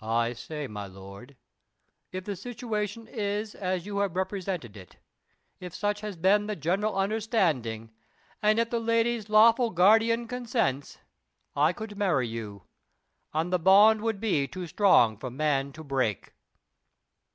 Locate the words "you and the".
12.26-13.58